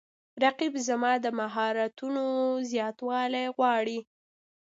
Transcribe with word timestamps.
رقیب 0.43 0.73
زما 0.87 1.11
د 1.23 1.25
مهارتونو 1.39 2.23
زیاتوالی 2.71 3.45
غواړي 3.57 3.99